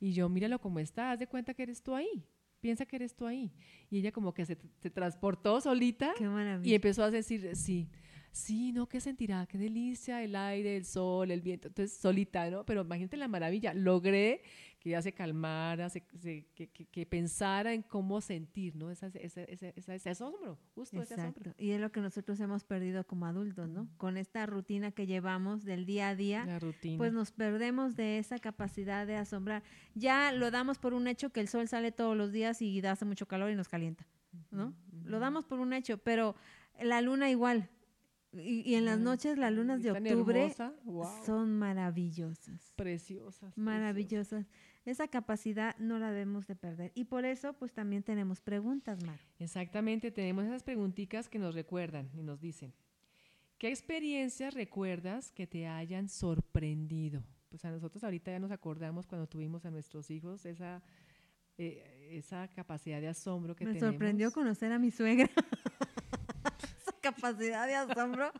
Y 0.01 0.13
yo, 0.13 0.29
míralo 0.29 0.61
cómo 0.61 0.79
está. 0.81 1.13
Haz 1.13 1.19
de 1.19 1.27
cuenta 1.27 1.55
que 1.55 1.63
eres 1.63 1.83
tú 1.83 1.95
ahí. 1.95 2.25
Piensa 2.61 2.85
que 2.85 2.97
eres 2.97 3.15
tú 3.15 3.27
ahí. 3.27 3.53
Y 3.91 3.99
ella 3.99 4.13
como 4.13 4.35
que 4.35 4.45
se, 4.45 4.59
se 4.81 4.91
transportó 4.91 5.61
solita 5.61 6.13
Qué 6.17 6.29
y 6.63 6.75
empezó 6.75 7.03
a 7.03 7.11
decir, 7.11 7.57
sí, 7.57 7.89
sí, 8.33 8.73
no, 8.73 8.89
¿qué 8.89 9.01
sentirá? 9.01 9.47
Qué 9.47 9.59
delicia, 9.59 10.23
el 10.23 10.37
aire, 10.37 10.77
el 10.77 10.85
sol, 10.85 11.31
el 11.31 11.41
viento. 11.41 11.69
Entonces, 11.69 11.97
solita, 11.97 12.49
¿no? 12.51 12.65
Pero 12.65 12.83
imagínate 12.83 13.17
la 13.17 13.29
maravilla. 13.29 13.75
Logré 13.75 14.43
que 14.79 14.89
ella 14.89 15.03
se 15.03 15.13
calmara, 15.13 15.91
se- 15.91 16.05
se- 16.19 16.47
que, 16.55 16.69
que- 16.69 16.87
que 16.87 17.05
pensara 17.05 17.75
en 17.75 17.83
cómo 17.83 18.21
sentir, 18.23 18.77
¿no? 18.77 18.91
Esa, 18.91 19.09
esa- 19.09 19.43
esa- 19.43 19.95
ese 19.95 20.09
asombro, 20.11 20.59
justo 20.75 21.03
ese 21.03 21.15
asombro. 21.15 21.53
Y 21.59 21.73
es 21.73 21.81
lo 21.83 21.93
que 21.93 22.01
nosotros 22.01 22.41
hemos 22.41 22.65
perdido 22.65 23.05
como 23.07 23.27
adultos, 23.27 23.69
¿no? 23.69 23.89
Con 23.99 24.17
esta 24.17 24.47
rutina 24.47 24.91
que 24.91 25.07
llevamos 25.07 25.65
del 25.65 25.85
día 25.85 26.09
a 26.09 26.15
día, 26.17 26.47
La 26.47 26.59
rutina. 26.59 26.97
pues 26.97 27.13
nos 27.13 27.31
perdemos 27.31 27.95
de 27.95 28.19
esa 28.19 28.39
capacidad 28.39 29.07
de 29.07 29.17
asombrar. 29.17 29.63
Ya 29.95 30.33
lo 30.33 30.51
damos 30.51 30.79
por 30.79 30.95
un 30.95 31.09
hecho 31.09 31.29
que 31.31 31.41
el 31.41 31.49
sol 31.49 31.69
sale 31.69 31.93
todos 31.93 32.17
los 32.17 32.33
días 32.33 32.63
y 32.63 32.81
hace 32.87 33.05
mucho 33.05 33.27
calor 33.27 33.51
y 33.51 33.57
nos 33.57 33.69
calienta, 33.69 34.07
¿no? 34.51 34.73
Lo 35.05 35.19
damos 35.21 35.45
por 35.45 35.61
un 35.61 35.75
hecho, 35.75 35.99
pero 35.99 36.37
la 36.81 37.03
luna 37.03 37.29
igual. 37.29 37.69
Y, 38.33 38.63
y 38.71 38.75
en 38.77 38.85
las 38.85 38.99
noches, 38.99 39.39
las 39.39 39.53
lunas 39.53 39.83
de 39.83 39.91
octubre 39.91 40.55
guau, 40.85 41.25
son 41.27 41.59
maravillosas. 41.59 42.73
preciosas. 42.77 43.57
Maravillosas. 43.59 44.47
Esa 44.85 45.09
capacidad 45.09 45.77
no 45.79 45.99
la 45.99 46.11
debemos 46.13 46.47
de 46.47 46.55
perder. 46.55 46.93
Y 46.95 47.05
por 47.05 47.25
eso, 47.25 47.53
pues 47.55 47.73
también 47.73 48.03
tenemos 48.03 48.41
preguntas, 48.41 49.03
Mar. 49.05 49.19
Exactamente, 49.39 50.11
tenemos 50.11 50.45
esas 50.45 50.63
preguntitas 50.63 51.29
que 51.29 51.39
nos 51.39 51.55
recuerdan 51.55 52.09
y 52.15 52.23
nos 52.23 52.41
dicen, 52.41 52.73
¿qué 53.59 53.69
experiencias 53.69 54.55
recuerdas 54.55 55.33
que 55.33 55.47
te 55.47 55.67
hayan 55.67 56.09
sorprendido? 56.09 57.25
Pues 57.49 57.65
a 57.65 57.71
nosotros 57.71 58.05
ahorita 58.05 58.31
ya 58.31 58.39
nos 58.39 58.53
acordamos 58.53 59.07
cuando 59.09 59.27
tuvimos 59.27 59.65
a 59.67 59.71
nuestros 59.73 60.09
hijos 60.11 60.47
esa, 60.47 60.83
eh, 61.59 62.09
esa 62.13 62.47
capacidad 62.49 63.01
de 63.01 63.09
asombro 63.09 63.57
que 63.57 63.65
Me 63.65 63.73
tenemos. 63.75 63.93
sorprendió 63.93 64.31
conocer 64.31 64.71
a 64.73 64.79
mi 64.79 64.93
suegra. 64.93 65.29
Capacidad 67.01 67.67
de 67.67 67.75
asombro 67.75 68.31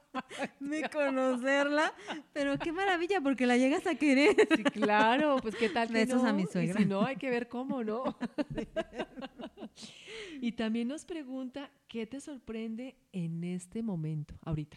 de 0.61 0.89
conocerla. 0.91 1.93
Pero 2.33 2.59
qué 2.59 2.73
maravilla, 2.73 3.21
porque 3.21 3.47
la 3.47 3.57
llegas 3.57 3.87
a 3.87 3.95
querer. 3.95 4.37
Sí, 4.57 4.63
claro, 4.65 5.37
pues 5.41 5.55
qué 5.57 5.69
tal 5.71 5.89
Besos 5.89 6.23
no? 6.23 6.29
a 6.29 6.33
mi 6.33 6.43
Y 6.43 6.47
suegra. 6.47 6.79
si 6.79 6.85
no, 6.85 7.05
hay 7.05 7.17
que 7.17 7.31
ver 7.31 7.49
cómo, 7.49 7.83
¿no? 7.83 8.05
y 10.41 10.53
también 10.53 10.89
nos 10.89 11.05
pregunta, 11.05 11.71
¿qué 11.89 12.07
te 12.07 12.21
sorprende 12.21 12.97
en 13.13 13.45
este 13.45 13.83
momento, 13.83 14.35
ahorita? 14.45 14.77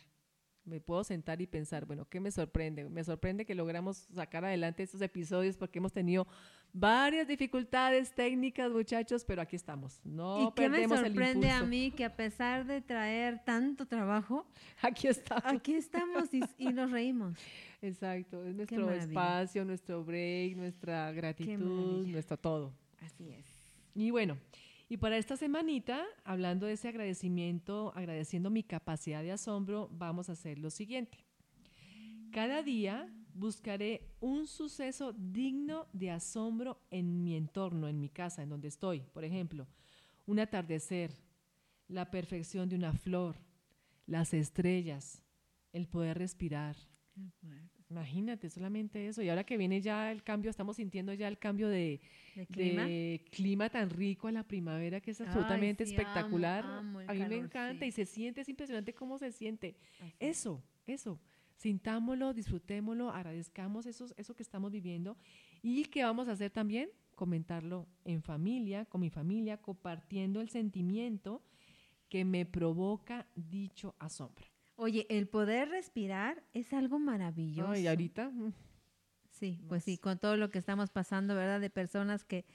Me 0.66 0.80
puedo 0.80 1.04
sentar 1.04 1.42
y 1.42 1.48
pensar, 1.48 1.86
bueno, 1.86 2.08
¿qué 2.10 2.20
me 2.20 2.32
sorprende? 2.32 2.88
Me 2.90 3.04
sorprende 3.04 3.46
que 3.46 3.54
logramos 3.54 4.08
sacar 4.14 4.46
adelante 4.46 4.84
estos 4.84 5.02
episodios 5.02 5.58
porque 5.58 5.80
hemos 5.80 5.92
tenido 5.92 6.26
varias 6.72 7.28
dificultades 7.28 8.14
técnicas, 8.16 8.72
muchachos, 8.72 9.26
pero 9.26 9.42
aquí 9.42 9.56
estamos. 9.56 10.00
No 10.04 10.48
y 10.48 10.52
qué 10.54 10.70
me 10.70 10.78
perdemos 10.78 11.00
el 11.00 11.06
sorprende 11.08 11.52
a 11.52 11.64
mí 11.64 11.92
que 11.92 12.06
a 12.06 12.16
pesar 12.16 12.66
de 12.66 12.82
traer 12.82 13.44
tanto 13.44 13.86
trabajo, 13.86 14.46
Aquí 14.82 15.08
estamos. 15.08 15.44
aquí 15.46 15.76
estamos 15.76 16.34
y, 16.34 16.42
y 16.58 16.74
nos 16.74 16.92
reímos. 16.92 17.38
Exacto, 17.82 18.44
es 18.46 18.56
nuestro 18.56 18.90
espacio, 18.92 19.66
nuestro 19.66 20.04
break, 20.04 20.56
nuestra 20.56 21.12
gratitud, 21.12 22.08
nuestro 22.08 22.38
todo. 22.38 22.74
Así 23.02 23.30
es. 23.30 23.46
Y 23.94 24.10
bueno, 24.12 24.38
y 24.94 24.98
para 24.98 25.18
esta 25.18 25.36
semanita, 25.38 26.06
hablando 26.24 26.68
de 26.68 26.74
ese 26.74 26.88
agradecimiento, 26.88 27.92
agradeciendo 27.96 28.52
mi 28.52 28.62
capacidad 28.62 29.24
de 29.24 29.32
asombro, 29.32 29.90
vamos 29.92 30.30
a 30.30 30.34
hacer 30.34 30.60
lo 30.60 30.70
siguiente. 30.70 31.18
Cada 32.32 32.62
día 32.62 33.12
buscaré 33.34 34.14
un 34.20 34.46
suceso 34.46 35.12
digno 35.14 35.88
de 35.94 36.12
asombro 36.12 36.80
en 36.92 37.24
mi 37.24 37.36
entorno, 37.36 37.88
en 37.88 38.00
mi 38.00 38.08
casa, 38.08 38.44
en 38.44 38.50
donde 38.50 38.68
estoy. 38.68 39.00
Por 39.00 39.24
ejemplo, 39.24 39.66
un 40.28 40.40
atardecer, 40.40 41.12
la 41.88 42.12
perfección 42.12 42.70
de 42.70 42.76
una 42.76 42.94
flor, 42.94 43.36
las 44.06 44.32
estrellas, 44.36 45.24
el 45.72 45.88
poder 45.88 46.20
respirar. 46.20 46.76
Imagínate 47.90 48.50
solamente 48.50 49.08
eso. 49.08 49.22
Y 49.22 49.30
ahora 49.30 49.44
que 49.44 49.58
viene 49.58 49.80
ya 49.82 50.12
el 50.12 50.24
cambio, 50.24 50.50
estamos 50.50 50.78
sintiendo 50.78 51.14
ya 51.14 51.28
el 51.28 51.38
cambio 51.38 51.70
de, 51.70 52.02
¿De 52.36 52.48
clima? 52.48 52.86
de 52.88 53.24
clima 53.32 53.70
tan 53.70 53.90
rico 53.92 54.28
a 54.28 54.32
la 54.32 54.44
primavera 54.48 55.00
que 55.00 55.12
es 55.12 55.22
Ay, 55.22 55.28
absolutamente 55.28 55.86
sí, 55.86 55.94
espectacular. 55.94 56.66
amo, 56.66 56.80
amo 56.80 57.02
el 57.02 57.10
a 57.10 57.14
mí 57.14 57.26
me 57.28 57.36
encanta 57.36 57.86
sí. 57.86 57.90
y 57.90 57.92
se 57.92 58.06
siente, 58.06 58.42
es 58.42 58.50
impresionante 58.50 58.94
cómo 58.94 59.18
se 59.20 59.32
siente. 59.32 59.76
Así 60.00 60.14
Eso, 60.20 60.64
eso. 60.88 61.20
Sintámoslo, 61.56 62.34
disfrutémoslo, 62.34 63.12
agradezcamos 63.12 63.86
esos, 63.86 64.14
eso 64.18 64.34
que 64.34 64.44
estamos 64.44 64.72
viviendo 64.72 65.16
y 65.62 65.86
que 65.86 66.04
vamos 66.04 66.28
a 66.28 66.32
hacer 66.32 66.50
también, 66.50 66.90
comentarlo 67.16 67.88
en 68.06 68.24
familia, 68.24 68.86
con 68.86 69.02
mi 69.02 69.12
familia, 69.12 69.58
compartiendo 69.58 70.42
el 70.42 70.50
sentimiento 70.50 71.44
que 72.10 72.26
me 72.26 72.46
provoca 72.46 73.28
dicho 73.36 73.96
asombro. 74.00 74.53
Oye, 74.76 75.06
el 75.10 75.28
poder 75.28 75.70
respirar 75.70 76.44
es 76.54 76.74
algo 76.74 77.00
maravilloso. 77.00 77.70
No, 77.70 77.78
y 77.78 77.88
ahorita, 77.88 78.30
mm, 78.30 78.54
Sí, 79.30 79.60
pues 79.68 79.80
Más. 79.80 79.84
sí, 79.84 79.98
con 79.98 80.20
todo 80.20 80.38
lo 80.38 80.50
que 80.50 80.60
estamos 80.60 80.90
pasando, 80.92 81.36
¿verdad? 81.36 81.60
De 81.60 81.70
personas 81.70 82.24
que 82.24 82.46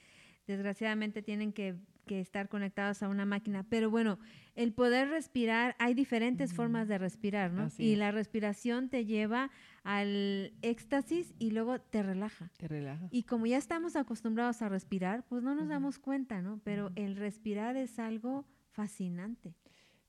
desgraciadamente 0.46 1.22
tienen 1.22 1.52
que, 1.52 1.76
que 2.06 2.20
estar 2.20 2.48
conectados 2.48 3.02
a 3.02 3.08
una 3.08 3.26
máquina. 3.26 3.64
Pero 3.68 3.90
bueno, 3.90 4.18
el 4.54 4.72
poder 4.72 5.08
respirar, 5.08 5.74
hay 5.78 5.94
diferentes 5.94 6.54
formas 6.54 6.88
de 6.88 6.96
respirar, 6.98 7.52
¿no? 7.52 7.64
Así 7.64 7.82
y 7.84 7.92
es. 7.92 7.98
la 7.98 8.12
respiración 8.12 8.88
te 8.88 9.04
lleva 9.04 9.50
al 9.82 10.54
éxtasis 10.62 11.34
y 11.38 11.50
luego 11.50 11.80
te 11.80 12.02
relaja. 12.02 12.50
te 12.56 12.68
relaja. 12.68 13.08
Y 13.10 13.24
como 13.24 13.46
ya 13.46 13.58
estamos 13.58 13.96
acostumbrados 13.96 14.62
a 14.62 14.68
respirar, 14.68 15.24
pues 15.28 15.42
no 15.42 15.54
nos 15.54 15.68
damos 15.68 15.98
cuenta, 15.98 16.40
¿no? 16.42 16.60
Pero 16.64 16.92
el 16.94 17.16
respirar 17.16 17.76
es 17.76 17.98
algo 17.98 18.46
fascinante. 18.70 19.54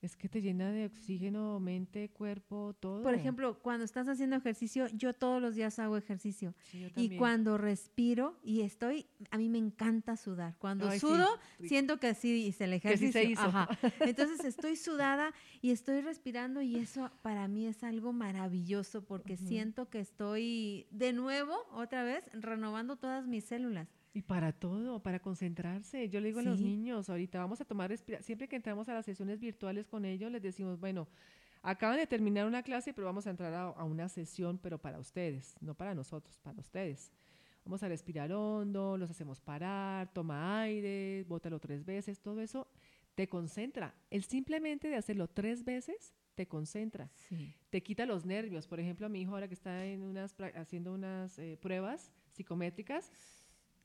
Es 0.02 0.16
que 0.16 0.30
te 0.30 0.40
llena 0.40 0.70
de 0.72 0.86
oxígeno, 0.86 1.60
mente, 1.60 2.08
cuerpo, 2.08 2.74
todo. 2.80 3.02
Por 3.02 3.14
ejemplo, 3.14 3.58
cuando 3.60 3.84
estás 3.84 4.08
haciendo 4.08 4.36
ejercicio, 4.36 4.86
yo 4.88 5.12
todos 5.12 5.42
los 5.42 5.54
días 5.54 5.78
hago 5.78 5.98
ejercicio. 5.98 6.54
Sí, 6.70 6.80
yo 6.80 6.88
Y 6.96 7.16
cuando 7.18 7.58
respiro 7.58 8.38
y 8.42 8.62
estoy, 8.62 9.06
a 9.30 9.36
mí 9.36 9.50
me 9.50 9.58
encanta 9.58 10.16
sudar. 10.16 10.56
Cuando 10.58 10.88
Ay, 10.88 10.98
sudo, 10.98 11.26
siento 11.62 11.98
que 11.98 12.14
sí 12.14 12.46
hice 12.46 12.64
el 12.64 12.80
Que 12.80 12.96
sí 12.96 13.06
ejercicio. 13.06 13.12
se 13.12 13.24
hizo. 13.24 13.42
Ajá. 13.42 13.68
Entonces 14.00 14.42
estoy 14.44 14.76
sudada 14.76 15.34
y 15.60 15.70
estoy 15.70 16.00
respirando 16.00 16.62
y 16.62 16.76
eso 16.76 17.10
para 17.20 17.46
mí 17.46 17.66
es 17.66 17.84
algo 17.84 18.14
maravilloso 18.14 19.04
porque 19.04 19.36
siento 19.36 19.90
que 19.90 20.00
estoy 20.00 20.86
de 20.90 21.12
nuevo, 21.12 21.54
otra 21.72 22.04
vez, 22.04 22.24
renovando 22.32 22.96
todas 22.96 23.26
mis 23.26 23.44
células. 23.44 23.88
Y 24.12 24.22
para 24.22 24.52
todo, 24.52 25.00
para 25.00 25.20
concentrarse. 25.20 26.08
Yo 26.08 26.20
le 26.20 26.28
digo 26.28 26.40
a 26.40 26.42
los 26.42 26.60
niños, 26.60 27.08
ahorita 27.08 27.38
vamos 27.38 27.60
a 27.60 27.64
tomar 27.64 27.90
respira 27.90 28.20
siempre 28.22 28.48
que 28.48 28.56
entramos 28.56 28.88
a 28.88 28.94
las 28.94 29.04
sesiones 29.06 29.38
virtuales 29.38 29.86
con 29.86 30.04
ellos, 30.04 30.32
les 30.32 30.42
decimos, 30.42 30.80
bueno, 30.80 31.06
acaban 31.62 31.96
de 31.96 32.06
terminar 32.08 32.46
una 32.46 32.62
clase, 32.62 32.92
pero 32.92 33.06
vamos 33.06 33.26
a 33.26 33.30
entrar 33.30 33.52
a, 33.54 33.68
a 33.68 33.84
una 33.84 34.08
sesión, 34.08 34.58
pero 34.58 34.78
para 34.78 34.98
ustedes, 34.98 35.54
no 35.60 35.74
para 35.74 35.94
nosotros, 35.94 36.38
para 36.40 36.58
ustedes. 36.60 37.12
Vamos 37.64 37.82
a 37.84 37.88
respirar 37.88 38.32
hondo, 38.32 38.96
los 38.96 39.10
hacemos 39.10 39.40
parar, 39.40 40.12
toma 40.12 40.60
aire, 40.62 41.24
bótalo 41.28 41.60
tres 41.60 41.84
veces, 41.84 42.18
todo 42.20 42.40
eso 42.40 42.66
te 43.14 43.28
concentra. 43.28 43.94
El 44.10 44.24
simplemente 44.24 44.88
de 44.88 44.96
hacerlo 44.96 45.28
tres 45.28 45.62
veces 45.62 46.14
te 46.34 46.48
concentra 46.48 47.10
Sí. 47.28 47.54
te 47.68 47.82
quita 47.82 48.06
los 48.06 48.24
nervios. 48.24 48.66
Por 48.66 48.80
ejemplo, 48.80 49.06
a 49.06 49.08
mi 49.08 49.20
hijo 49.20 49.32
ahora 49.34 49.46
que 49.46 49.54
está 49.54 49.84
en 49.84 50.02
unas, 50.02 50.34
haciendo 50.56 50.92
unas 50.94 51.38
eh, 51.38 51.58
pruebas 51.60 52.10
psicométricas, 52.32 53.12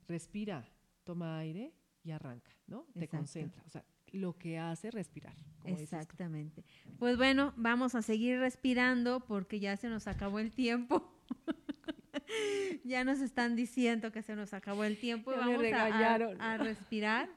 respira, 0.07 0.65
toma 1.03 1.37
aire 1.39 1.73
y 2.03 2.11
arranca, 2.11 2.51
¿no? 2.67 2.83
Te 2.93 3.05
Exacto. 3.05 3.17
concentra. 3.17 3.63
O 3.65 3.69
sea, 3.69 3.83
lo 4.11 4.37
que 4.37 4.57
hace 4.59 4.91
respirar. 4.91 5.35
como. 5.59 5.77
Exactamente. 5.77 6.63
Pues 6.99 7.17
bueno, 7.17 7.53
vamos 7.57 7.95
a 7.95 8.01
seguir 8.01 8.39
respirando 8.39 9.19
porque 9.25 9.59
ya 9.59 9.75
se 9.77 9.89
nos 9.89 10.07
acabó 10.07 10.39
el 10.39 10.51
tiempo. 10.51 11.11
ya 12.83 13.03
nos 13.03 13.19
están 13.19 13.55
diciendo 13.55 14.11
que 14.11 14.21
se 14.21 14.35
nos 14.35 14.53
acabó 14.53 14.83
el 14.83 14.97
tiempo 14.99 15.31
y 15.31 15.35
Ya 15.35 15.39
vamos 15.41 15.55
a- 15.55 15.57
a, 15.57 15.61
regañaron. 15.61 16.41
a 16.41 16.57
respirar, 16.57 17.29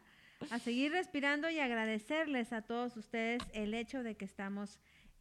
a 0.51 0.59
seguir 0.59 0.93
respirando 0.93 1.51
y 1.51 1.59
agradecerles 1.59 2.53
a 2.53 2.63
todos 2.63 2.97
ustedes 2.97 3.43
el 3.55 3.75
hecho 3.75 4.03
de 4.03 4.17
que 4.17 4.25
estamos 4.25 4.79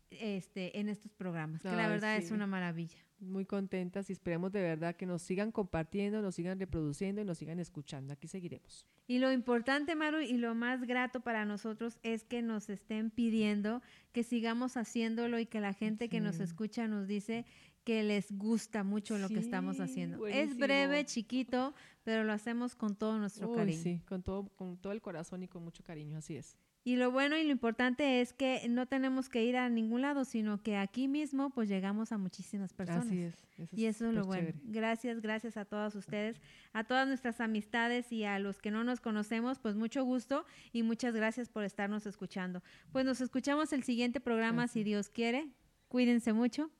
este, 0.09 0.79
en 0.79 0.89
estos 0.89 1.13
programas, 1.13 1.61
que 1.61 1.71
la 1.71 1.87
verdad 1.87 2.17
es 2.17 2.31
una 2.31 2.47
maravilla. 2.47 2.99
Muy 3.19 3.45
contentas 3.45 4.09
y 4.09 4.13
esperemos 4.13 4.51
de 4.51 4.61
verdad 4.61 4.95
que 4.95 5.05
nos 5.05 5.23
sigan 5.23 5.51
compartiendo, 5.51 6.21
nos 6.21 6.35
sigan 6.35 6.59
reproduciendo 6.59 7.21
y 7.21 7.25
nos 7.25 7.39
sigan 7.39 7.59
escuchando. 7.59 8.13
Aquí 8.13 8.27
seguiremos. 8.27 8.85
Y 9.07 9.19
lo 9.19 9.31
importante, 9.31 9.95
Maru, 9.95 10.19
y 10.19 10.37
lo 10.37 10.53
más 10.53 10.85
grato 10.85 11.21
para 11.21 11.45
nosotros 11.45 11.97
es 12.03 12.25
que 12.25 12.41
nos 12.41 12.69
estén 12.69 13.09
pidiendo 13.09 13.81
que 14.11 14.23
sigamos 14.23 14.77
haciéndolo 14.77 15.39
y 15.39 15.45
que 15.45 15.61
la 15.61 15.73
gente 15.73 16.09
que 16.09 16.19
nos 16.19 16.39
escucha 16.39 16.87
nos 16.87 17.07
dice 17.07 17.45
que 17.83 18.03
les 18.03 18.37
gusta 18.37 18.83
mucho 18.83 19.17
lo 19.17 19.29
que 19.29 19.39
estamos 19.39 19.79
haciendo. 19.79 20.27
Es 20.27 20.57
breve, 20.57 21.05
chiquito, 21.05 21.73
pero 22.03 22.25
lo 22.25 22.33
hacemos 22.33 22.75
con 22.75 22.97
todo 22.97 23.17
nuestro 23.17 23.53
cariño. 23.53 23.81
Sí, 23.81 24.01
con 24.05 24.23
todo, 24.23 24.49
con 24.57 24.77
todo 24.77 24.91
el 24.91 25.01
corazón 25.01 25.41
y 25.43 25.47
con 25.47 25.63
mucho 25.63 25.83
cariño, 25.83 26.17
así 26.17 26.35
es. 26.35 26.57
Y 26.87 26.95
lo 26.95 27.11
bueno 27.11 27.35
y 27.35 27.43
lo 27.43 27.51
importante 27.51 28.21
es 28.21 28.31
que 28.31 28.65
no 28.69 28.85
tenemos 28.85 29.27
que 29.27 29.43
ir 29.43 29.57
a 29.57 29.67
ningún 29.67 30.03
lado, 30.03 30.23
sino 30.23 30.63
que 30.63 30.77
aquí 30.77 31.09
mismo 31.09 31.49
pues 31.49 31.67
llegamos 31.67 32.13
a 32.13 32.17
muchísimas 32.17 32.71
personas. 32.71 33.07
Así 33.07 33.23
es. 33.23 33.35
y 33.73 33.87
eso 33.87 34.07
es 34.07 34.13
lo 34.13 34.23
bueno. 34.23 34.53
Gracias, 34.63 35.19
gracias 35.19 35.57
a 35.57 35.65
todos 35.65 35.95
ustedes, 35.95 36.39
a 36.71 36.85
todas 36.85 37.05
nuestras 37.05 37.41
amistades 37.41 38.13
y 38.13 38.23
a 38.23 38.39
los 38.39 38.61
que 38.61 38.71
no 38.71 38.85
nos 38.85 39.01
conocemos, 39.01 39.59
pues 39.59 39.75
mucho 39.75 40.05
gusto 40.05 40.45
y 40.71 40.83
muchas 40.83 41.13
gracias 41.13 41.49
por 41.49 41.65
estarnos 41.65 42.05
escuchando. 42.05 42.63
Pues 42.93 43.03
nos 43.03 43.19
escuchamos 43.19 43.73
el 43.73 43.83
siguiente 43.83 44.21
programa, 44.21 44.69
si 44.69 44.85
Dios 44.85 45.09
quiere. 45.09 45.49
Cuídense 45.89 46.31
mucho. 46.31 46.71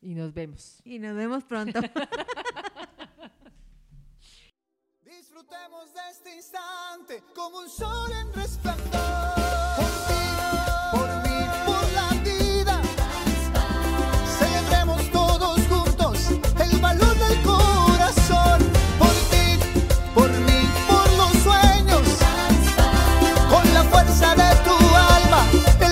Y 0.00 0.14
nos 0.14 0.32
vemos. 0.32 0.80
Y 0.86 1.00
nos 1.00 1.14
vemos 1.14 1.44
pronto. 1.44 1.80
Disfrutemos 5.04 5.92
de 5.92 6.00
este 6.10 6.34
instante 6.34 7.22
como 7.34 7.58
un 7.58 7.68
sol 7.68 8.10
en 8.10 8.32
resplandor. 8.32 9.39